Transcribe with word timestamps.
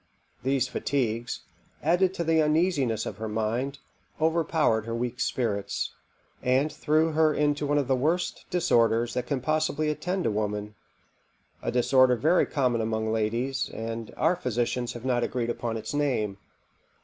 These 0.41 0.67
fatigues, 0.67 1.41
added 1.83 2.11
to 2.15 2.23
the 2.23 2.41
uneasiness 2.41 3.05
of 3.05 3.17
her 3.17 3.29
mind, 3.29 3.77
overpowered 4.19 4.87
her 4.87 4.95
weak 4.95 5.19
spirits, 5.19 5.93
and 6.41 6.73
threw 6.73 7.11
her 7.11 7.35
into 7.35 7.67
one 7.67 7.77
of 7.77 7.87
the 7.87 7.95
worst 7.95 8.45
disorders 8.49 9.13
that 9.13 9.27
can 9.27 9.41
possibly 9.41 9.91
attend 9.91 10.25
a 10.25 10.31
woman; 10.31 10.73
a 11.61 11.71
disorder 11.71 12.15
very 12.15 12.47
common 12.47 12.81
among 12.81 13.05
the 13.05 13.11
ladies, 13.11 13.69
and 13.69 14.11
our 14.17 14.35
physicians 14.35 14.93
have 14.93 15.05
not 15.05 15.23
agreed 15.23 15.51
upon 15.51 15.77
its 15.77 15.93
name. 15.93 16.39